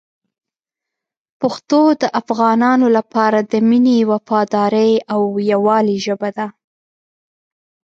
[1.41, 6.47] پښتو د افغانانو لپاره د مینې، وفادارۍ او یووالي ژبه ده.